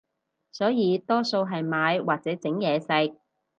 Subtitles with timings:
[0.51, 3.15] 所以多數係買或者整嘢食